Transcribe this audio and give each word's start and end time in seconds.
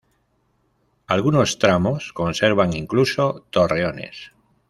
Algunos 1.05 1.59
tramos 1.59 2.11
conservan, 2.11 2.75
incluso, 2.75 3.45
torreones. 3.51 4.31